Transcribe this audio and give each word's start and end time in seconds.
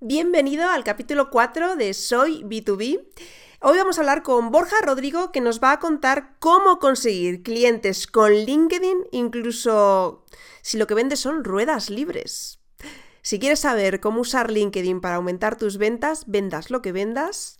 Bienvenido 0.00 0.68
al 0.68 0.84
capítulo 0.84 1.28
4 1.28 1.74
de 1.74 1.92
Soy 1.92 2.44
B2B. 2.44 3.04
Hoy 3.62 3.78
vamos 3.78 3.98
a 3.98 4.02
hablar 4.02 4.22
con 4.22 4.52
Borja 4.52 4.76
Rodrigo 4.80 5.32
que 5.32 5.40
nos 5.40 5.60
va 5.60 5.72
a 5.72 5.80
contar 5.80 6.36
cómo 6.38 6.78
conseguir 6.78 7.42
clientes 7.42 8.06
con 8.06 8.32
LinkedIn, 8.32 9.08
incluso 9.10 10.24
si 10.62 10.78
lo 10.78 10.86
que 10.86 10.94
vendes 10.94 11.18
son 11.18 11.42
ruedas 11.42 11.90
libres. 11.90 12.60
Si 13.22 13.40
quieres 13.40 13.58
saber 13.58 13.98
cómo 13.98 14.20
usar 14.20 14.52
LinkedIn 14.52 15.00
para 15.00 15.16
aumentar 15.16 15.56
tus 15.56 15.78
ventas, 15.78 16.26
vendas 16.28 16.70
lo 16.70 16.80
que 16.80 16.92
vendas, 16.92 17.58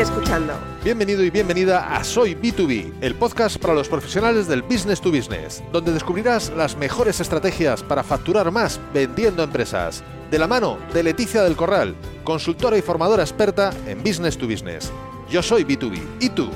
escuchando. 0.00 0.52
Bienvenido 0.84 1.24
y 1.24 1.30
bienvenida 1.30 1.96
a 1.96 2.04
Soy 2.04 2.34
B2B, 2.34 2.92
el 3.00 3.14
podcast 3.14 3.56
para 3.56 3.72
los 3.72 3.88
profesionales 3.88 4.46
del 4.46 4.60
business 4.60 5.00
to 5.00 5.10
business, 5.10 5.62
donde 5.72 5.92
descubrirás 5.92 6.52
las 6.54 6.76
mejores 6.76 7.18
estrategias 7.20 7.82
para 7.82 8.02
facturar 8.02 8.50
más 8.50 8.78
vendiendo 8.92 9.42
empresas 9.42 10.04
de 10.30 10.38
la 10.38 10.46
mano 10.46 10.78
de 10.92 11.02
Leticia 11.02 11.42
del 11.42 11.56
Corral, 11.56 11.94
consultora 12.24 12.76
y 12.76 12.82
formadora 12.82 13.22
experta 13.22 13.72
en 13.86 14.02
Business 14.02 14.36
to 14.36 14.46
Business. 14.46 14.92
Yo 15.30 15.42
soy 15.42 15.64
B2B. 15.64 15.98
¿Y 16.20 16.28
tú? 16.28 16.50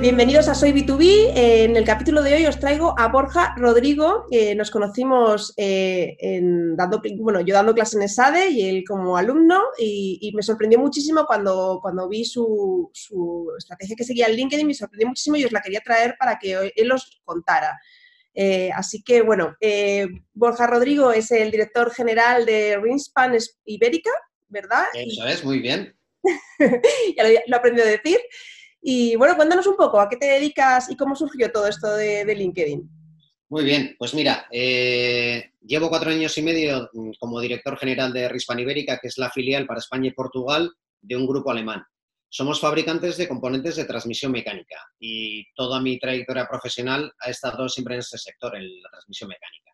Bienvenidos 0.00 0.48
a 0.48 0.54
Soy 0.54 0.72
B2B. 0.72 1.32
En 1.34 1.76
el 1.76 1.84
capítulo 1.84 2.22
de 2.22 2.32
hoy 2.32 2.46
os 2.46 2.58
traigo 2.58 2.94
a 2.98 3.08
Borja 3.08 3.54
Rodrigo. 3.58 4.24
nos 4.56 4.70
conocimos 4.70 5.52
eh, 5.58 6.16
en 6.18 6.74
dando, 6.74 7.02
bueno, 7.18 7.42
yo 7.42 7.52
dando 7.52 7.74
clases 7.74 7.96
en 7.96 8.02
ESADE 8.02 8.48
y 8.48 8.66
él 8.66 8.84
como 8.88 9.18
alumno 9.18 9.60
y, 9.78 10.32
me 10.34 10.42
sorprendió 10.42 10.78
muchísimo 10.78 11.26
cuando, 11.26 11.80
cuando 11.82 12.08
vi 12.08 12.24
su, 12.24 12.90
su, 12.94 13.52
estrategia 13.58 13.94
que 13.94 14.04
seguía 14.04 14.26
en 14.26 14.36
LinkedIn, 14.36 14.66
me 14.66 14.72
sorprendió 14.72 15.06
muchísimo 15.06 15.36
y 15.36 15.44
os 15.44 15.52
la 15.52 15.60
quería 15.60 15.82
traer 15.82 16.16
para 16.18 16.38
que 16.38 16.72
él 16.74 16.92
os 16.92 17.20
contara. 17.22 17.78
Eh, 18.32 18.70
así 18.74 19.02
que, 19.02 19.20
bueno, 19.20 19.54
eh, 19.60 20.08
Borja 20.32 20.66
Rodrigo 20.66 21.12
es 21.12 21.30
el 21.30 21.50
director 21.50 21.92
general 21.92 22.46
de 22.46 22.78
Rinspan 22.82 23.36
Ibérica, 23.66 24.10
¿verdad? 24.48 24.84
Eso 24.94 25.26
es, 25.26 25.44
muy 25.44 25.58
bien. 25.58 25.94
ya 27.16 27.22
lo, 27.22 27.28
he 27.28 27.54
aprendido 27.54 27.86
a 27.86 27.90
decir. 27.90 28.18
Y 28.82 29.16
bueno, 29.16 29.36
cuéntanos 29.36 29.66
un 29.66 29.76
poco, 29.76 30.00
¿a 30.00 30.08
qué 30.08 30.16
te 30.16 30.26
dedicas 30.26 30.90
y 30.90 30.96
cómo 30.96 31.14
surgió 31.14 31.52
todo 31.52 31.66
esto 31.66 31.94
de, 31.94 32.34
LinkedIn? 32.34 32.88
Muy 33.50 33.64
bien, 33.64 33.96
pues 33.98 34.14
mira, 34.14 34.46
eh, 34.50 35.52
llevo 35.60 35.88
cuatro 35.88 36.10
años 36.10 36.36
y 36.38 36.42
medio 36.42 36.88
mm, 36.92 37.10
como 37.18 37.40
director 37.40 37.76
general 37.76 38.12
de 38.12 38.28
Rinspan 38.28 38.60
Ibérica, 38.60 38.98
que 38.98 39.08
es 39.08 39.18
la 39.18 39.30
filial 39.30 39.66
para 39.66 39.80
España 39.80 40.08
y 40.08 40.12
Portugal 40.12 40.70
de 41.02 41.16
un 41.16 41.26
grupo 41.26 41.50
alemán. 41.50 41.82
Somos 42.28 42.60
fabricantes 42.60 43.16
de 43.16 43.26
componentes 43.26 43.74
de 43.74 43.84
transmisión 43.84 44.30
mecánica 44.30 44.76
y 45.00 45.44
toda 45.54 45.80
mi 45.80 45.98
trayectoria 45.98 46.46
profesional 46.46 47.12
ha 47.18 47.28
estado 47.28 47.68
siempre 47.68 47.94
en 47.94 48.00
este 48.00 48.18
sector, 48.18 48.54
en 48.56 48.62
la 48.82 48.88
transmisión 48.88 49.28
mecánica. 49.28 49.70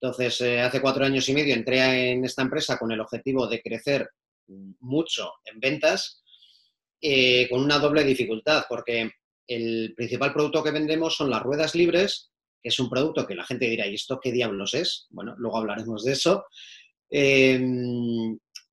Entonces, 0.00 0.40
eh, 0.40 0.60
hace 0.60 0.80
cuatro 0.80 1.04
años 1.04 1.28
y 1.28 1.32
medio 1.32 1.54
entré 1.54 2.10
en 2.10 2.24
esta 2.24 2.42
empresa 2.42 2.76
con 2.76 2.90
el 2.90 3.00
objetivo 3.00 3.46
de 3.46 3.62
crecer 3.62 4.10
mucho 4.80 5.32
en 5.44 5.60
ventas, 5.60 6.22
eh, 7.00 7.48
con 7.48 7.62
una 7.62 7.78
doble 7.78 8.04
dificultad, 8.04 8.64
porque 8.68 9.10
el 9.46 9.94
principal 9.96 10.32
producto 10.32 10.62
que 10.62 10.70
vendemos 10.70 11.16
son 11.16 11.30
las 11.30 11.42
ruedas 11.42 11.74
libres, 11.74 12.30
que 12.62 12.68
es 12.70 12.78
un 12.78 12.90
producto 12.90 13.26
que 13.26 13.34
la 13.34 13.44
gente 13.44 13.68
dirá, 13.68 13.86
¿y 13.86 13.94
esto 13.94 14.18
qué 14.20 14.32
diablos 14.32 14.74
es? 14.74 15.06
Bueno, 15.10 15.34
luego 15.38 15.58
hablaremos 15.58 16.04
de 16.04 16.12
eso. 16.12 16.44
Eh, 17.10 17.60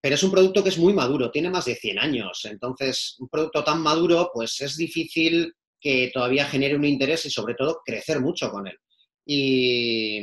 pero 0.03 0.15
es 0.15 0.23
un 0.23 0.31
producto 0.31 0.61
que 0.61 0.67
es 0.67 0.77
muy 0.77 0.91
maduro, 0.91 1.31
tiene 1.31 1.49
más 1.49 1.63
de 1.63 1.75
100 1.75 1.97
años. 1.97 2.41
Entonces, 2.43 3.15
un 3.19 3.29
producto 3.29 3.63
tan 3.63 3.79
maduro, 3.79 4.29
pues 4.33 4.59
es 4.59 4.75
difícil 4.75 5.53
que 5.79 6.11
todavía 6.13 6.43
genere 6.43 6.75
un 6.75 6.83
interés 6.83 7.25
y 7.25 7.29
sobre 7.29 7.55
todo 7.55 7.79
crecer 7.85 8.19
mucho 8.19 8.51
con 8.51 8.67
él. 8.67 8.77
Y, 9.25 10.19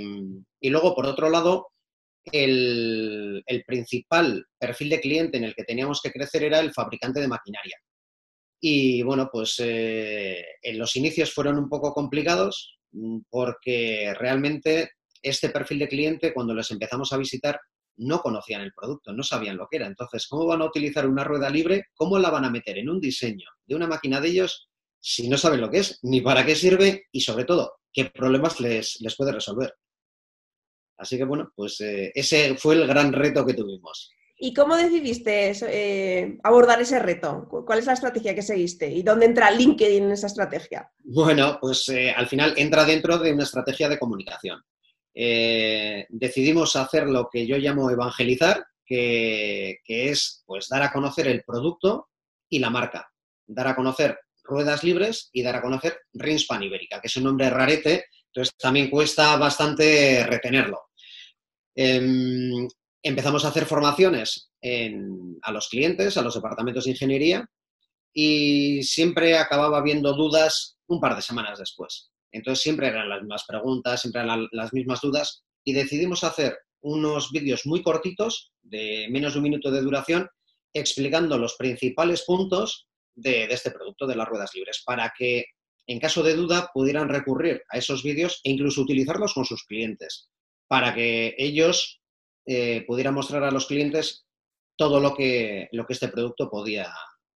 luego, 0.69 0.95
por 0.95 1.07
otro 1.07 1.31
lado, 1.31 1.69
el, 2.31 3.43
principal 3.67 4.45
perfil 4.59 4.91
de 4.91 5.01
cliente 5.01 5.39
en 5.39 5.45
el 5.45 5.55
que 5.55 5.65
teníamos 5.65 6.03
que 6.03 6.13
crecer 6.13 6.43
era 6.45 6.61
el 6.61 6.75
fabricante 6.75 7.21
de 7.21 7.29
maquinaria. 7.29 7.79
Y 8.61 9.03
bueno, 9.03 9.31
pues 9.33 9.57
eh, 9.59 10.45
los 10.75 10.95
inicios 10.97 11.33
fueron 11.33 11.59
un 11.59 11.69
poco 11.69 11.95
complicados 11.95 12.79
mm, 12.93 13.21
porque 13.31 14.15
realmente 14.19 14.91
este 15.23 15.49
perfil 15.51 15.81
de 15.81 15.89
cliente, 15.89 16.35
cuando 16.35 16.55
les 16.55 16.71
empezamos 16.71 17.13
a 17.13 17.17
visitar, 17.17 17.59
no 17.97 18.21
conocían 18.21 18.63
el 18.63 18.73
producto, 18.73 19.13
no 19.13 19.23
sabían 19.23 19.57
lo 19.57 19.67
que 19.69 19.77
era. 19.77 19.87
Entonces, 19.87 20.27
¿cómo 20.27 20.47
van 20.47 20.63
a 20.63 20.67
utilizar 20.67 21.07
una 21.07 21.25
rueda 21.25 21.51
libre? 21.51 21.87
¿Cómo 21.95 22.19
la 22.19 22.31
van 22.31 22.45
a 22.45 22.51
meter 22.51 22.79
en 22.79 22.89
un 22.89 23.01
diseño 23.01 23.49
de 23.67 23.75
una 23.75 23.87
máquina 23.87 24.21
de 24.21 24.29
ellos 24.29 24.69
si 25.01 25.29
no 25.29 25.39
saben 25.39 25.61
lo 25.61 25.71
que 25.71 25.79
es, 25.79 25.99
ni 26.03 26.21
para 26.21 26.45
qué 26.45 26.55
sirve 26.55 27.07
y 27.11 27.23
sobre 27.23 27.45
todo, 27.45 27.81
qué 27.93 28.07
problemas 28.07 28.61
les, 28.61 29.01
les 29.01 29.17
puede 29.17 29.33
resolver? 29.33 29.75
Así 30.99 31.17
que 31.17 31.25
bueno, 31.25 31.51
pues 31.57 31.81
eh, 31.81 32.13
ese 32.15 32.57
fue 32.57 32.75
el 32.75 32.87
gran 32.87 33.13
reto 33.13 33.45
que 33.47 33.55
tuvimos. 33.55 34.11
¿Y 34.43 34.55
cómo 34.55 34.75
decidiste 34.75 35.53
eh, 35.69 36.39
abordar 36.43 36.81
ese 36.81 36.99
reto? 36.99 37.47
¿Cuál 37.67 37.79
es 37.79 37.85
la 37.85 37.93
estrategia 37.93 38.35
que 38.35 38.41
seguiste? 38.41 38.91
¿Y 38.91 39.03
dónde 39.03 39.27
entra 39.27 39.51
LinkedIn 39.51 40.05
en 40.05 40.13
esa 40.13 40.29
estrategia? 40.29 40.91
Bueno, 41.05 41.59
pues 41.61 41.87
eh, 41.91 42.11
al 42.11 42.27
final 42.27 42.55
entra 42.57 42.87
dentro 42.87 43.19
de 43.19 43.35
una 43.35 43.43
estrategia 43.43 43.91
de 43.91 43.99
comunicación. 43.99 44.63
Eh, 45.15 46.07
decidimos 46.09 46.75
hacer 46.77 47.07
lo 47.07 47.29
que 47.31 47.47
yo 47.47 47.59
llamo 47.59 47.91
evangelizar, 47.91 48.65
que, 48.87 49.79
es 49.87 50.43
pues, 50.47 50.69
dar 50.71 50.85
a 50.85 50.93
conocer 50.93 51.29
el 51.29 51.45
producto 51.45 52.09
y 52.49 52.61
la 52.61 52.71
marca, 52.71 53.13
dar 53.47 53.69
a 53.69 53.77
conocer 53.77 54.19
ruedas 54.43 54.83
libres 54.83 55.29
y 55.35 55.43
dar 55.43 55.57
a 55.57 55.63
conocer 55.63 55.99
Rinspan 56.15 56.63
Ibérica, 56.63 56.99
que 56.99 57.09
es 57.09 57.17
un 57.19 57.25
nombre 57.25 57.51
rarete, 57.51 58.07
entonces 58.29 58.55
también 58.57 58.89
cuesta 58.89 59.37
bastante 59.37 60.25
retenerlo. 60.27 60.89
Em, 61.75 62.67
empezamos 63.03 63.45
a 63.45 63.49
hacer 63.49 63.67
formaciones 63.67 64.51
a 65.43 65.53
los 65.53 65.69
clientes, 65.69 66.17
a 66.17 66.23
los 66.23 66.35
departamentos 66.35 66.85
de 66.85 66.91
ingeniería, 66.91 67.49
y 68.13 68.83
siempre 68.83 69.39
acababa 69.39 69.79
habiendo 69.79 70.15
dudas 70.15 70.77
un 70.89 71.01
par 71.01 71.17
de 71.17 71.23
semanas 71.23 71.59
después. 71.59 72.11
Entonces 72.33 72.63
siempre 72.63 72.89
eran 72.89 73.09
las 73.09 73.21
mismas 73.21 73.45
preguntas, 73.47 74.01
siempre 74.01 74.23
eran 74.23 74.49
las 74.53 74.73
mismas 74.73 75.01
dudas 75.01 75.45
y 75.65 75.73
decidimos 75.73 76.25
hacer 76.25 76.59
unos 76.83 77.31
vídeos 77.31 77.67
muy 77.67 77.83
cortitos, 77.83 78.53
de 78.63 79.09
menos 79.11 79.33
de 79.33 79.39
un 79.39 79.45
minuto 79.45 79.71
de 79.71 79.83
duración, 79.83 80.29
explicando 80.73 81.39
los 81.39 81.57
principales 81.57 82.25
puntos 82.25 82.89
de, 83.15 83.45
este 83.45 83.71
producto 83.71 84.07
de 84.07 84.17
las 84.17 84.29
ruedas 84.29 84.53
libres, 84.55 84.83
para 84.85 85.13
que 85.17 85.45
en 85.87 85.99
caso 85.99 86.23
de 86.23 86.35
duda 86.35 86.71
pudieran 86.73 87.09
recurrir 87.09 87.63
a 87.69 87.79
esos 87.79 88.03
vídeos 88.03 88.41
e 88.45 88.51
incluso 88.51 88.81
utilizarlos 88.83 89.35
con 89.35 89.45
sus 89.45 89.65
clientes, 89.65 90.31
para 90.69 90.95
que 90.95 91.35
ellos 91.37 92.00
eh, 92.53 92.85
pudieran 92.85 93.15
mostrar 93.15 93.45
a 93.45 93.53
los 93.53 93.67
clientes 93.67 94.27
todo 94.75 94.99
lo 94.99 95.15
que, 95.15 95.69
lo 95.71 95.87
que 95.87 95.93
este 95.93 96.09
producto 96.09 96.51
podía, 96.51 96.93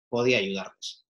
podía 0.09 0.39
ayudarles. 0.39 1.05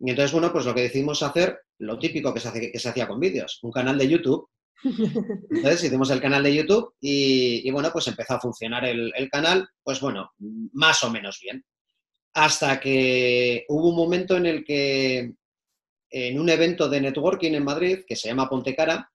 Y 0.00 0.10
entonces, 0.10 0.32
bueno, 0.32 0.52
pues 0.52 0.66
lo 0.66 0.74
que 0.74 0.80
decidimos 0.80 1.22
hacer 1.22 1.60
lo 1.78 1.96
típico 1.96 2.34
que 2.34 2.40
se, 2.40 2.72
que 2.72 2.78
se 2.80 2.88
hacía 2.88 3.06
con 3.06 3.20
vídeos, 3.20 3.60
un 3.62 3.70
canal 3.70 3.96
de 3.98 4.08
YouTube. 4.08 4.50
Entonces 4.82 5.84
hicimos 5.84 6.10
el 6.10 6.20
canal 6.20 6.42
de 6.42 6.56
YouTube 6.56 6.92
y, 7.00 7.70
bueno, 7.70 7.90
pues 7.92 8.08
empezó 8.08 8.34
a 8.34 8.40
funcionar 8.40 8.84
el, 8.84 9.12
canal, 9.30 9.68
pues 9.84 10.00
bueno, 10.00 10.32
más 10.72 11.04
o 11.04 11.10
menos 11.10 11.38
bien. 11.40 11.64
Hasta 12.34 12.80
que 12.80 13.64
hubo 13.68 13.90
un 13.90 13.96
momento 13.96 14.36
en 14.36 14.46
el 14.46 14.64
que 14.64 15.34
en 16.10 16.40
un 16.40 16.48
evento 16.48 16.88
de 16.88 17.00
networking 17.00 17.52
en 17.52 17.64
Madrid, 17.64 18.00
que 18.08 18.16
se 18.16 18.26
llama 18.26 18.48
Pontecara, 18.48 19.08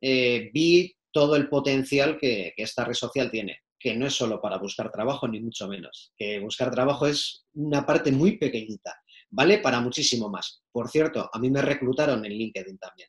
eh, 0.00 0.48
vi 0.54 0.94
todo 1.12 1.36
el 1.36 1.48
potencial 1.48 2.18
que, 2.18 2.52
que, 2.56 2.62
esta 2.62 2.84
red 2.84 2.94
social 2.94 3.30
tiene, 3.30 3.60
que 3.78 3.94
no 3.94 4.06
es 4.06 4.14
solo 4.14 4.40
para 4.40 4.58
buscar 4.58 4.90
trabajo, 4.90 5.28
ni 5.28 5.40
mucho 5.40 5.68
menos, 5.68 6.12
que 6.16 6.38
buscar 6.40 6.70
trabajo 6.70 7.06
es 7.06 7.44
una 7.54 7.84
parte 7.86 8.12
muy 8.12 8.38
pequeñita 8.38 8.94
vale 9.30 9.58
para 9.58 9.80
muchísimo 9.80 10.28
más. 10.28 10.62
Por 10.72 10.88
cierto, 10.88 11.28
a 11.32 11.38
mí 11.38 11.50
me 11.50 11.62
reclutaron 11.62 12.24
en 12.24 12.32
LinkedIn 12.32 12.78
también. 12.78 13.08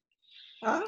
Ah. 0.62 0.84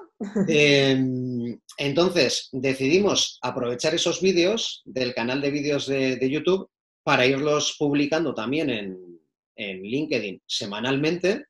Em, 0.48 1.60
entonces, 1.78 2.50
decidimos 2.52 3.40
aprovechar 3.42 3.96
esos 3.96 4.22
vídeos 4.22 4.82
del 4.86 5.14
canal 5.14 5.42
de 5.42 5.52
vídeos 5.52 5.88
de, 5.88 6.30
YouTube 6.30 6.70
para 7.04 7.26
irlos 7.26 7.76
publicando 7.80 8.34
también 8.34 8.70
en, 8.70 9.12
LinkedIn 9.56 10.42
semanalmente 10.48 11.46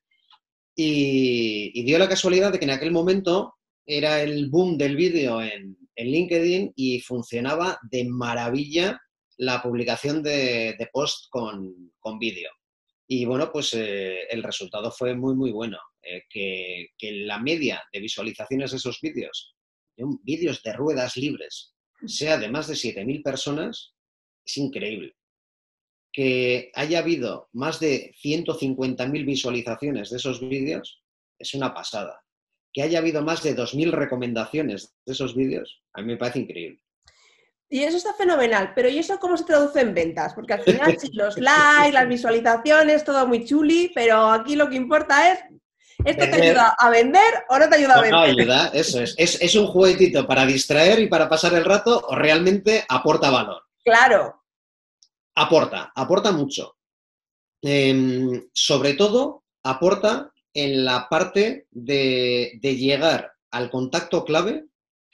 y, 0.76 1.82
dio 1.82 1.98
la 1.98 2.08
casualidad 2.08 2.52
de 2.52 2.58
que 2.58 2.66
en 2.66 2.72
aquel 2.72 2.92
momento 2.92 3.54
era 3.86 4.22
el 4.22 4.48
boom 4.48 4.76
del 4.76 4.96
vídeo 4.96 5.42
en, 5.42 5.76
LinkedIn 5.94 6.72
y 6.74 7.00
funcionaba 7.00 7.78
de 7.90 8.04
maravilla 8.04 9.00
la 9.36 9.62
publicación 9.62 10.22
de, 10.22 10.88
post 10.92 11.26
con, 11.30 11.92
con 12.00 12.18
vídeo. 12.18 12.50
Y 13.06 13.24
bueno, 13.24 13.52
pues 13.52 13.74
eh, 13.74 14.22
el 14.30 14.42
resultado 14.42 14.90
fue 14.90 15.14
muy, 15.14 15.34
muy 15.34 15.52
bueno. 15.52 15.78
Eh, 16.04 16.24
que, 16.28 17.12
la 17.24 17.38
media 17.38 17.82
de 17.92 18.00
visualizaciones 18.00 18.72
de 18.72 18.76
esos 18.76 19.00
vídeos, 19.00 19.54
vídeos 19.96 20.62
de 20.62 20.72
ruedas 20.72 21.16
libres, 21.16 21.74
sea 22.06 22.38
de 22.38 22.50
más 22.50 22.66
de 22.66 22.74
7.000 22.74 23.22
personas, 23.22 23.94
es 24.44 24.56
increíble. 24.56 25.14
Que 26.12 26.70
haya 26.74 26.98
habido 26.98 27.48
más 27.52 27.78
de 27.78 28.12
150.000 28.22 29.24
visualizaciones 29.24 30.10
de 30.10 30.16
esos 30.16 30.40
vídeos, 30.40 31.02
es 31.38 31.54
una 31.54 31.72
pasada. 31.72 32.21
Que 32.72 32.82
haya 32.82 32.98
habido 32.98 33.22
más 33.22 33.42
de 33.42 33.56
2.000 33.56 33.90
recomendaciones 33.90 34.94
de 35.04 35.12
esos 35.12 35.34
vídeos, 35.34 35.82
a 35.92 36.00
mí 36.00 36.08
me 36.08 36.16
parece 36.16 36.40
increíble. 36.40 36.80
Y 37.68 37.84
eso 37.84 37.96
está 37.96 38.12
fenomenal, 38.12 38.72
pero 38.74 38.90
¿y 38.90 38.98
eso 38.98 39.18
cómo 39.18 39.34
se 39.34 39.44
traduce 39.44 39.80
en 39.80 39.94
ventas? 39.94 40.34
Porque 40.34 40.52
al 40.52 40.60
final 40.64 40.98
sí, 40.98 41.10
los 41.14 41.38
likes, 41.38 41.92
las 41.92 42.08
visualizaciones, 42.08 43.02
todo 43.02 43.26
muy 43.26 43.46
chuli, 43.46 43.90
pero 43.94 44.30
aquí 44.30 44.56
lo 44.56 44.68
que 44.68 44.76
importa 44.76 45.32
es, 45.32 45.38
¿esto 46.04 46.24
te 46.26 46.42
ayuda 46.42 46.76
a 46.78 46.90
vender 46.90 47.44
o 47.48 47.58
no 47.58 47.68
te 47.70 47.76
ayuda 47.76 47.94
a 47.94 48.02
vender? 48.02 48.12
No, 48.12 48.20
ayuda, 48.20 48.70
eso 48.74 49.00
es. 49.00 49.14
es. 49.16 49.40
Es 49.40 49.54
un 49.54 49.66
juguetito 49.66 50.26
para 50.26 50.44
distraer 50.44 51.00
y 51.00 51.06
para 51.08 51.30
pasar 51.30 51.54
el 51.54 51.64
rato 51.64 52.04
o 52.08 52.14
realmente 52.14 52.84
aporta 52.88 53.30
valor. 53.30 53.62
Claro. 53.82 54.42
Aporta, 55.34 55.92
aporta 55.94 56.30
mucho. 56.30 56.76
Em, 57.62 58.48
sobre 58.52 58.94
todo, 58.94 59.44
aporta 59.62 60.31
en 60.54 60.84
la 60.84 61.08
parte 61.08 61.66
de 61.70 62.58
llegar 62.62 63.32
al 63.50 63.70
contacto 63.70 64.24
clave 64.24 64.66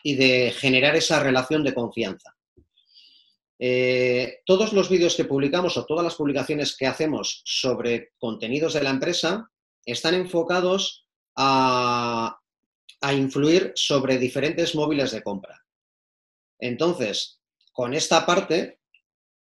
y 0.03 0.15
de 0.15 0.53
generar 0.53 0.97
esa 0.97 1.21
relación 1.21 1.65
de 1.65 1.75
confianza. 1.75 2.39
Eh, 3.61 4.41
todos 4.47 4.73
los 4.73 4.89
vídeos 4.89 5.17
que 5.17 5.25
publicamos 5.25 5.77
o 5.77 5.85
todas 5.85 6.05
las 6.05 6.15
publicaciones 6.15 6.77
que 6.77 6.87
hacemos 6.87 7.43
sobre 7.45 8.13
contenidos 8.19 8.75
de 8.75 8.83
la 8.83 8.91
empresa 8.91 9.51
están 9.85 10.15
enfocados 10.15 11.07
a, 11.35 12.39
influir 13.13 13.73
sobre 13.75 14.19
diferentes 14.19 14.75
móviles 14.75 15.13
de 15.13 15.23
compra. 15.23 15.65
Entonces, 16.59 17.41
con 17.73 17.95
esta 17.95 18.27
parte, 18.27 18.81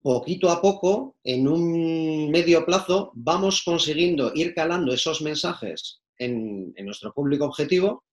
poquito 0.03 0.51
a 0.51 0.61
poco, 0.61 1.17
en 1.25 1.49
un 1.49 2.31
medio 2.31 2.67
plazo, 2.67 3.13
vamos 3.15 3.63
consiguiendo 3.65 4.33
ir 4.35 4.55
calando 4.55 4.93
esos 4.93 5.23
mensajes 5.23 6.01
en 6.19 6.75
nuestro 6.85 7.13
público 7.13 7.45
objetivo 7.47 8.05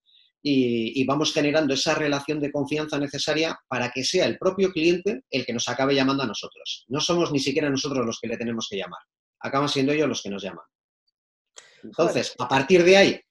y, 0.41 1.03
vamos 1.05 1.33
generando 1.33 1.73
esa 1.73 1.95
relación 1.95 2.39
de 2.39 2.51
confianza 2.51 2.97
necesaria 2.97 3.59
para 3.67 3.91
que 3.91 4.03
sea 4.03 4.25
el 4.25 4.37
propio 4.37 4.71
cliente 4.71 5.23
el 5.29 5.45
que 5.45 5.53
nos 5.53 5.67
acabe 5.67 5.95
llamando 5.95 6.23
a 6.23 6.27
nosotros. 6.27 6.85
No 6.87 7.01
somos 7.01 7.31
ni 7.31 7.39
siquiera 7.39 7.69
nosotros 7.69 8.05
los 8.05 8.19
que 8.19 8.27
le 8.27 8.37
tenemos 8.37 8.67
que 8.69 8.77
llamar, 8.77 9.01
acaban 9.39 9.69
siendo 9.69 9.91
ellos 9.91 10.07
los 10.07 10.21
que 10.21 10.29
nos 10.29 10.43
llaman. 10.43 10.65
Entonces, 11.83 12.35
a 12.37 12.47
partir 12.47 12.83
de 12.83 12.97
ahí, 12.97 13.21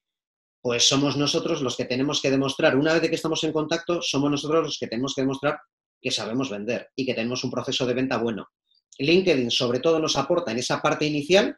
pues 0.61 0.87
somos 0.87 1.17
nosotros 1.17 1.63
los 1.63 1.77
que 1.77 1.85
tenemos 1.85 2.21
que 2.21 2.31
demostrar, 2.31 2.77
una 2.77 2.93
vez 2.93 3.09
que 3.09 3.15
estamos 3.15 3.43
en 3.45 3.53
contacto, 3.53 4.03
somos 4.03 4.31
nosotros 4.31 4.65
los 4.65 4.79
que 4.79 4.89
tenemos 4.89 5.15
que 5.15 5.23
demostrar 5.23 5.59
que 6.01 6.11
sabemos 6.11 6.51
vender 6.51 6.91
y 6.95 7.05
que 7.05 7.15
tenemos 7.15 7.45
un 7.45 7.51
proceso 7.51 7.87
de 7.87 7.95
venta 7.95 8.19
bueno. 8.19 8.49
LinkedIn 8.99 9.51
sobre 9.51 9.81
todo 9.81 9.99
nos 9.99 10.17
aporta 10.17 10.53
en 10.53 10.59
esa 10.59 10.83
parte 10.83 11.07
inicial 11.07 11.57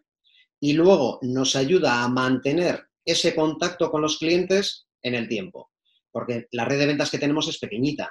y 0.61 0.75
luego 0.75 1.19
nos 1.23 1.57
ayuda 1.57 2.03
a 2.05 2.09
mantener 2.09 2.85
ese 3.05 3.35
contacto 3.35 3.91
con 3.91 4.03
los 4.03 4.19
clientes 4.19 4.87
en 5.03 5.15
el 5.15 5.29
tiempo, 5.29 5.71
porque 6.11 6.47
la 6.53 6.67
red 6.67 6.79
de 6.79 6.87
ventas 6.87 7.11
que 7.11 7.19
tenemos 7.19 7.49
es 7.49 7.59
pequeñita 7.59 8.11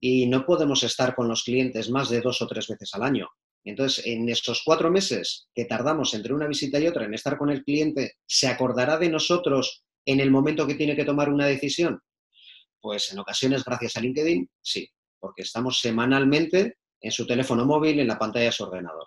y 0.00 0.26
no 0.26 0.46
podemos 0.46 0.82
estar 0.82 1.14
con 1.14 1.28
los 1.28 1.44
clientes 1.44 1.90
más 1.90 2.08
de 2.08 2.22
dos 2.22 2.40
o 2.40 2.46
tres 2.46 2.66
veces 2.68 2.90
al 2.94 3.02
año. 3.02 3.28
Entonces, 3.64 4.06
en 4.06 4.26
estos 4.30 4.62
cuatro 4.64 4.90
meses 4.90 5.48
que 5.54 5.66
tardamos 5.66 6.14
entre 6.14 6.32
una 6.32 6.46
visita 6.46 6.80
y 6.80 6.86
otra 6.86 7.04
en 7.04 7.12
estar 7.12 7.36
con 7.36 7.50
el 7.50 7.62
cliente, 7.62 8.14
¿se 8.26 8.48
acordará 8.48 8.96
de 8.96 9.10
nosotros 9.10 9.84
en 10.06 10.20
el 10.20 10.30
momento 10.30 10.66
que 10.66 10.74
tiene 10.74 10.96
que 10.96 11.04
tomar 11.04 11.28
una 11.28 11.46
decisión? 11.46 12.00
Pues 12.80 13.12
en 13.12 13.18
ocasiones, 13.18 13.62
gracias 13.62 13.98
a 13.98 14.00
LinkedIn, 14.00 14.48
sí, 14.62 14.88
porque 15.20 15.42
estamos 15.42 15.80
semanalmente 15.80 16.78
en 17.00 17.12
su 17.12 17.26
teléfono 17.26 17.64
móvil, 17.64 18.00
en 18.00 18.08
la 18.08 18.18
pantalla 18.18 18.46
de 18.46 18.52
su 18.52 18.64
ordenador 18.64 19.06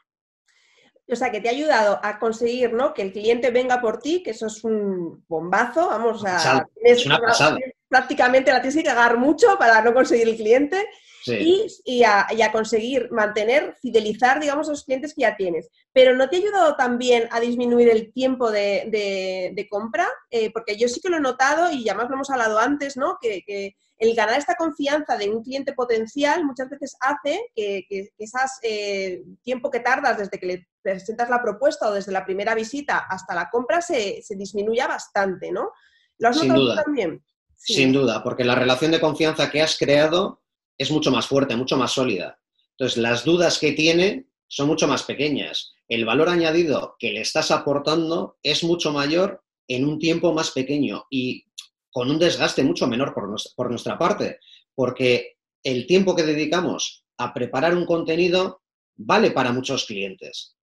o 1.12 1.16
sea, 1.16 1.32
que 1.32 1.42
te 1.42 1.50
ha 1.50 1.52
ayudado 1.52 2.00
a 2.02 2.18
conseguir, 2.18 2.74
¿no? 2.74 2.94
Que 2.94 3.02
el 3.02 3.12
cliente 3.12 3.52
venga 3.52 3.82
por 3.82 4.00
ti, 4.00 4.24
que 4.24 4.32
eso 4.32 4.48
es 4.48 4.64
un 4.64 5.24
bombazo, 5.28 5.88
vamos 5.88 6.24
a... 6.26 6.66
Es 6.82 7.06
una 7.06 7.20
pasada. 7.20 7.58
Prácticamente 7.94 8.52
la 8.52 8.60
tienes 8.60 8.76
que 8.76 8.90
cagar 8.90 9.18
mucho 9.18 9.56
para 9.60 9.84
no 9.84 9.94
conseguir 9.94 10.28
el 10.28 10.36
cliente 10.36 10.84
y, 11.28 12.04
a, 12.04 12.52
conseguir 12.52 13.12
mantener, 13.12 13.76
fidelizar, 13.80 14.40
digamos, 14.40 14.68
a 14.68 14.72
los 14.72 14.84
clientes 14.84 15.14
que 15.14 15.22
ya 15.22 15.38
tienes. 15.38 15.70
Pero 15.92 16.16
¿no 16.16 16.28
te 16.28 16.38
ha 16.38 16.40
ayudado 16.40 16.76
también 16.76 17.28
a 17.30 17.40
disminuir 17.40 17.90
el 17.90 18.12
tiempo 18.12 18.50
de, 18.50 19.68
compra? 19.70 20.08
Eh, 20.32 20.52
porque 20.52 20.76
yo 20.76 20.88
sí 20.88 21.02
que 21.02 21.10
lo 21.10 21.18
he 21.18 21.22
notado 21.22 21.72
y 21.72 21.84
ya 21.84 21.94
más 21.94 22.10
lo 22.10 22.16
hemos 22.16 22.32
hablado 22.32 22.58
antes, 22.58 22.98
¿no? 22.98 23.20
Que, 23.22 23.76
el 24.00 24.16
ganar 24.16 24.38
esta 24.38 24.56
confianza 24.56 25.16
de 25.16 25.30
un 25.30 25.44
cliente 25.44 25.72
potencial 25.72 26.44
muchas 26.44 26.68
veces 26.68 26.98
hace 27.00 27.40
que, 27.56 27.86
que 27.88 28.10
ese 28.18 28.38
eh, 28.64 29.24
tiempo 29.44 29.70
que 29.70 29.80
tardas 29.80 30.18
desde 30.18 30.40
que 30.40 30.46
le 30.46 30.68
presentas 30.82 31.30
la 31.30 31.42
propuesta 31.42 31.88
o 31.88 31.94
desde 31.94 32.12
la 32.12 32.26
primera 32.26 32.54
visita 32.54 32.98
hasta 32.98 33.36
la 33.36 33.50
compra 33.50 33.82
se, 33.82 34.22
disminuya 34.32 34.88
bastante, 34.88 35.52
¿no? 35.52 35.72
¿Lo 36.18 36.30
has 36.30 36.40
Sin 36.40 36.54
duda. 36.54 36.84
también? 36.84 37.24
Sin 37.66 37.94
duda, 37.94 38.24
porque 38.24 38.44
la 38.44 38.56
relación 38.56 38.92
de 38.92 39.00
confianza 39.00 39.50
que 39.50 39.62
has 39.62 39.78
creado 39.78 40.42
es 40.78 40.92
mucho 40.92 41.12
más 41.12 41.28
fuerte, 41.28 41.56
mucho 41.56 41.78
más 41.78 41.94
sólida. 41.94 42.40
Entonces, 42.72 42.98
las 42.98 43.24
dudas 43.24 43.58
que 43.58 43.72
tiene 43.72 44.28
son 44.48 44.68
mucho 44.68 44.88
más 44.88 45.04
pequeñas. 45.04 45.74
El 45.88 46.06
valor 46.06 46.30
añadido 46.30 46.96
que 47.00 47.12
le 47.12 47.22
estás 47.22 47.52
aportando 47.52 48.38
es 48.44 48.64
mucho 48.64 48.92
mayor 48.92 49.44
en 49.68 49.86
un 49.88 50.00
tiempo 50.00 50.34
más 50.34 50.52
pequeño 50.52 51.06
y 51.10 51.46
con 51.92 52.10
un 52.10 52.20
desgaste 52.20 52.64
mucho 52.64 52.88
menor 52.88 53.14
por 53.14 53.70
nuestra, 53.70 53.98
parte, 53.98 54.40
porque 54.76 55.38
el 55.64 55.86
tiempo 55.88 56.16
que 56.16 56.24
dedicamos 56.24 57.06
a 57.18 57.34
preparar 57.34 57.76
un 57.76 57.86
contenido 57.86 58.62
vale 58.96 59.32
para 59.32 59.52
muchos 59.52 59.86
clientes. 59.86 60.56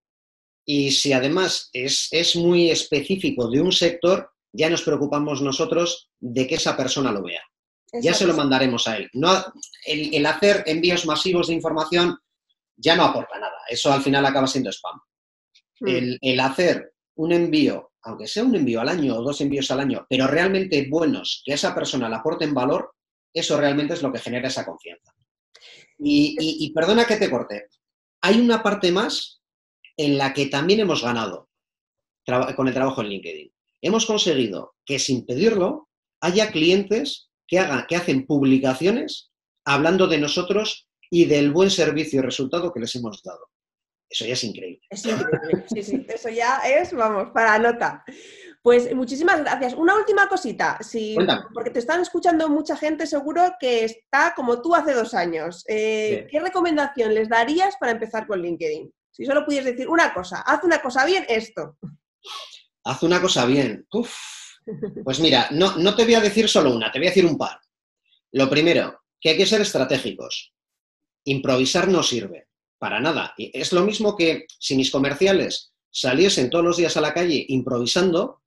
Y 0.65 0.91
si 0.91 1.13
además 1.13 1.71
es, 1.73 2.37
muy 2.37 2.71
específico 2.71 3.49
de 3.49 3.61
un 3.61 3.73
sector, 3.73 4.31
ya 4.53 4.71
nos 4.71 4.83
preocupamos 4.83 5.43
nosotros 5.43 6.11
de 6.19 6.47
que 6.47 6.57
esa 6.57 6.77
persona 6.77 7.13
lo 7.13 7.23
vea 7.23 7.43
ya 7.93 8.15
se 8.15 8.27
lo 8.27 8.35
mandaremos 8.35 8.87
a 8.87 8.97
él. 8.97 9.11
No, 9.15 9.31
el, 9.85 10.25
hacer 10.27 10.63
envíos 10.67 11.07
masivos 11.07 11.49
de 11.49 11.55
información 11.55 12.19
ya 12.77 12.97
no 12.97 13.05
aporta 13.05 13.39
nada. 13.39 13.59
Eso 13.69 13.93
al 13.93 14.03
final 14.03 14.25
acaba 14.25 14.47
siendo 14.47 14.71
spam. 14.71 15.01
Hmm. 15.81 16.17
El, 16.21 16.41
hacer 16.41 16.95
un 17.17 17.33
envío, 17.33 17.93
aunque 18.03 18.27
sea 18.27 18.45
un 18.45 18.55
envío 18.55 18.81
al 18.81 18.89
año 18.89 19.17
o 19.17 19.23
dos 19.23 19.41
envíos 19.41 19.71
al 19.71 19.81
año, 19.81 20.07
pero 20.09 20.27
realmente 20.27 20.87
buenos, 20.89 21.43
que 21.45 21.53
a 21.53 21.55
esa 21.57 21.75
persona 21.75 22.09
le 22.09 22.17
aporten 22.17 22.55
valor, 22.55 22.93
eso 23.33 23.59
realmente 23.59 23.95
es 23.95 24.03
lo 24.03 24.13
que 24.13 24.19
genera 24.19 24.49
esa 24.49 24.65
confianza. 24.65 25.13
Y, 25.99 26.37
y 26.39 26.73
perdona 26.73 27.05
que 27.05 27.17
te 27.17 27.31
corte, 27.31 27.67
hay 28.23 28.41
una 28.41 28.63
parte 28.63 28.91
más 28.91 29.43
en 29.97 30.17
la 30.17 30.33
que 30.33 30.47
también 30.47 30.81
hemos 30.81 31.03
ganado 31.03 31.49
con 32.57 32.69
el 32.69 32.75
trabajo 32.75 33.03
en 33.03 33.09
LinkedIn. 33.09 33.53
Hemos 33.83 34.07
conseguido 34.07 34.75
que 34.85 34.99
sin 34.99 35.27
pedirlo 35.27 35.89
haya 36.21 36.51
clientes 36.51 37.31
que, 37.47 37.59
hagan, 37.59 37.87
que 37.89 37.97
hacen 37.97 38.27
publicaciones 38.27 39.31
hablando 39.65 40.07
de 40.07 40.19
nosotros 40.19 40.89
y 41.11 41.25
del 41.25 41.51
buen 41.53 41.71
servicio 41.71 42.21
y 42.21 42.23
resultado 42.23 42.73
que 42.73 42.81
les 42.81 42.95
hemos 42.95 43.23
dado. 43.23 43.49
Eso 44.09 44.25
ya 44.27 44.33
es 44.33 44.45
increíble. 44.45 44.81
Es 44.91 45.05
increíble, 45.05 45.65
sí, 45.73 45.83
sí, 45.83 46.07
eso 46.09 46.29
ya 46.29 46.59
es, 46.67 46.93
vamos, 46.93 47.31
para 47.33 47.59
nota. 47.59 48.05
Pues 48.63 48.95
muchísimas 48.95 49.41
gracias. 49.41 49.75
Una 49.75 49.97
última 49.97 50.29
cosita, 50.29 50.79
porque 51.55 51.71
te 51.71 51.79
están 51.79 52.03
escuchando 52.03 52.49
mucha 52.49 52.77
gente 52.77 53.07
seguro 53.07 53.55
que 53.59 53.85
está 53.85 54.35
como 54.37 54.61
tú 54.61 54.75
hace 54.75 54.93
dos 54.93 55.15
años. 55.15 55.65
Eh, 55.67 56.27
¿Qué 56.31 56.41
recomendación 56.41 57.15
les 57.15 57.29
darías 57.29 57.77
para 57.81 57.93
empezar 57.93 58.27
con 58.27 58.43
LinkedIn? 58.43 58.93
Si 59.11 59.25
solo 59.25 59.47
pudieras 59.47 59.71
decir 59.71 59.89
una 59.89 60.13
cosa, 60.13 60.43
haz 60.43 60.63
una 60.63 60.83
cosa 60.83 61.07
bien, 61.07 61.25
esto. 61.29 61.79
Haz 62.85 63.03
una 63.03 63.21
cosa 63.21 63.47
bien. 63.47 63.87
Pues 65.05 65.21
mira, 65.21 65.49
no, 65.51 65.77
no 65.77 65.95
te 65.95 66.05
voy 66.05 66.15
a 66.15 66.21
decir 66.21 66.49
solo 66.49 66.75
una, 66.75 66.93
te 66.93 66.99
voy 66.99 67.09
a 67.09 67.11
decir 67.11 67.27
un 67.27 67.39
par. 67.39 67.59
Lo 68.33 68.49
primero, 68.49 69.01
que 69.21 69.31
hay 69.31 69.37
que 69.37 69.47
ser 69.47 69.61
estratégicos. 69.61 70.53
Improvisar 71.25 71.89
no 71.89 72.03
sirve, 72.03 72.49
para 72.79 73.01
nada. 73.01 73.35
Es 73.37 73.73
lo 73.73 73.85
mismo 73.85 74.17
que 74.17 74.47
si 74.59 74.77
mis 74.77 74.91
comerciales 74.91 75.73
saliesen 75.91 76.51
todos 76.51 76.65
los 76.65 76.77
días 76.77 76.97
a 76.97 77.01
la 77.01 77.13
calle 77.13 77.45
improvisando, 77.49 78.43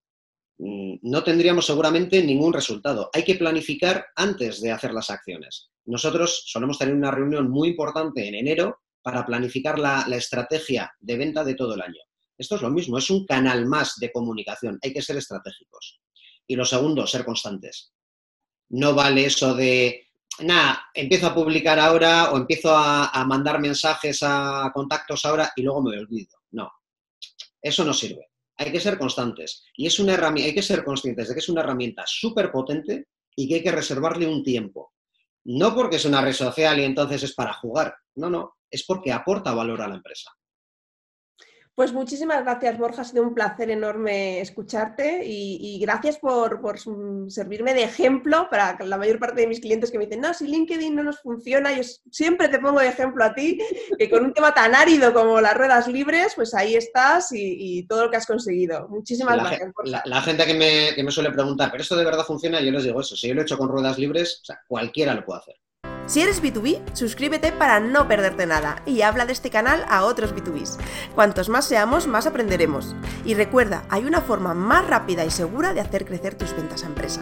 mm, 0.58 0.96
no 1.02 1.24
tendríamos 1.24 1.66
seguramente 1.66 2.24
ningún 2.24 2.54
resultado. 2.54 3.10
Hay 3.14 3.24
que 3.24 3.36
planificar 3.36 4.08
antes 4.16 4.62
de 4.62 4.72
hacer 4.72 4.94
las 4.94 5.10
acciones. 5.10 5.70
Nosotros 5.86 6.44
solemos 6.48 6.80
tener 6.80 6.96
una 6.96 7.12
reunión 7.12 7.50
muy 7.50 7.70
importante 7.70 8.28
en 8.28 8.36
enero 8.36 8.80
para 9.02 9.26
planificar 9.26 9.78
la, 9.78 10.06
la 10.08 10.16
estrategia 10.16 10.92
de 11.00 11.18
venta 11.18 11.44
de 11.44 11.56
todo 11.56 11.76
el 11.76 11.82
año. 11.82 12.02
Esto 12.38 12.56
es 12.56 12.62
lo 12.62 12.70
mismo, 12.70 12.98
es 12.98 13.10
un 13.10 13.26
canal 13.26 13.66
más 13.66 13.96
de 13.98 14.12
comunicación, 14.12 14.80
hay 14.82 14.94
que 14.94 15.02
ser 15.02 15.18
estratégicos. 15.18 16.02
Y 16.48 16.56
lo 16.56 16.66
segundo, 16.66 17.08
ser 17.08 17.24
constantes. 17.24 17.94
No 18.70 18.94
vale 18.94 19.26
eso 19.26 19.54
de, 19.54 20.08
nada, 20.40 20.88
empiezo 20.94 21.28
a 21.28 21.36
publicar 21.36 21.80
ahora 21.80 22.32
o 22.32 22.38
empiezo 22.38 22.76
a, 22.76 23.24
mandar 23.26 23.60
mensajes 23.60 24.20
a 24.24 24.72
contactos 24.74 25.24
ahora 25.26 25.52
y 25.56 25.62
luego 25.62 25.84
me 25.84 25.98
olvido. 25.98 26.38
No, 26.52 26.72
eso 27.62 27.84
no 27.86 27.94
sirve. 27.94 28.30
Hay 28.58 28.72
que 28.72 28.80
ser 28.80 28.98
constantes. 28.98 29.64
Y 29.76 29.88
es 29.88 30.00
una 30.00 30.14
herramienta, 30.14 30.48
hay 30.48 30.56
que 30.56 30.62
ser 30.62 30.84
conscientes 30.84 31.28
de 31.28 31.34
que 31.34 31.40
es 31.40 31.50
una 31.50 31.62
herramienta 31.62 32.04
súper 32.06 32.52
potente 32.52 33.08
y 33.36 33.48
que 33.48 33.56
hay 33.56 33.64
que 33.64 33.72
reservarle 33.72 34.28
un 34.28 34.44
tiempo. 34.44 34.94
No 35.46 35.76
porque 35.76 35.98
es 35.98 36.06
una 36.06 36.22
red 36.22 36.34
social 36.34 36.80
y 36.80 36.84
entonces 36.84 37.24
es 37.24 37.34
para 37.34 37.54
jugar. 37.54 37.96
No, 38.16 38.30
no, 38.30 38.56
es 38.70 38.86
porque 38.86 39.12
aporta 39.12 39.54
valor 39.54 39.82
a 39.82 39.88
la 39.88 39.96
empresa. 39.96 40.32
Pues 41.76 41.92
muchísimas 41.92 42.44
gracias, 42.44 42.78
Borja. 42.78 43.02
Ha 43.02 43.06
sido 43.06 43.24
un 43.24 43.34
placer 43.34 43.72
enorme 43.72 44.42
escucharte 44.42 45.24
y, 45.26 45.80
gracias 45.80 46.20
por, 46.20 46.62
servirme 47.30 47.74
de 47.74 47.84
ejemplo 47.84 48.48
para 48.52 48.78
la 48.86 48.98
mayor 48.98 49.18
parte 49.18 49.42
de 49.42 49.48
mis 49.48 49.60
clientes 49.60 49.90
que 49.90 49.98
me 49.98 50.06
dicen, 50.06 50.22
no, 50.22 50.36
si 50.36 50.48
LinkedIn 50.48 50.94
no 50.94 51.02
nos 51.02 51.20
funciona, 51.22 51.74
yo 51.74 51.82
siempre 52.12 52.48
te 52.48 52.60
pongo 52.60 52.80
de 52.80 52.90
ejemplo 52.90 53.24
a 53.24 53.34
ti, 53.34 53.60
que 53.98 54.08
con 54.08 54.24
un 54.24 54.34
tema 54.34 54.54
tan 54.54 54.76
árido 54.76 55.14
como 55.14 55.42
las 55.42 55.58
ruedas 55.58 55.88
libres, 55.88 56.34
pues 56.36 56.54
ahí 56.54 56.76
estás 56.76 57.30
y, 57.32 57.88
todo 57.88 58.06
lo 58.06 58.12
que 58.12 58.18
has 58.18 58.28
conseguido. 58.28 58.88
Muchísimas 58.90 59.38
gracias. 59.38 59.72
la, 60.06 60.22
gente 60.22 60.46
que 60.46 60.54
me, 60.54 60.94
que 60.96 61.04
me, 61.04 61.12
suele 61.12 61.32
preguntar, 61.32 61.72
¿pero 61.72 61.82
esto 61.82 61.96
de 61.96 62.06
verdad 62.06 62.24
funciona? 62.24 62.62
Yo 62.62 62.72
les 62.72 62.84
digo 62.84 63.02
eso, 63.02 63.16
si 63.16 63.28
yo 63.28 63.34
lo 63.34 63.42
he 63.42 63.44
hecho 63.44 63.58
con 63.58 63.68
ruedas 63.68 63.98
libres, 63.98 64.42
o 64.44 64.46
sea, 64.46 64.62
cualquiera 64.68 65.16
lo 65.16 65.26
puede 65.26 65.40
hacer. 65.40 65.63
Si 66.06 66.22
eres 66.22 66.44
B2B, 66.44 66.82
suscríbete 66.94 67.54
para 67.54 67.80
no 67.80 68.08
perderte 68.10 68.46
nada 68.46 68.82
y 68.86 69.02
habla 69.02 69.26
de 69.26 69.32
este 69.32 69.50
canal 69.50 69.86
a 69.90 70.04
otros 70.04 70.36
B2Bs. 70.36 70.78
Cuantos 71.16 71.48
más 71.48 71.66
seamos, 71.66 72.08
más 72.08 72.28
aprenderemos. 72.28 72.94
Y 73.24 73.36
recuerda, 73.36 73.84
hay 73.90 74.04
una 74.04 74.22
forma 74.22 74.54
más 74.54 74.86
rápida 74.86 75.24
y 75.24 75.32
segura 75.32 75.74
de 75.74 75.80
hacer 75.80 76.06
crecer 76.06 76.36
tus 76.36 76.54
ventas 76.56 76.84
a 76.84 76.88
empresa. 76.88 77.22